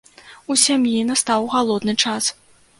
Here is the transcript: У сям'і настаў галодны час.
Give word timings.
У 0.53 0.57
сям'і 0.61 1.05
настаў 1.11 1.47
галодны 1.55 1.99
час. 2.03 2.35